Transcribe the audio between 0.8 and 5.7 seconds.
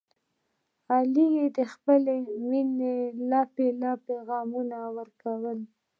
علي ته یې خپلې مینې لپې لپې غمونه ورکړل.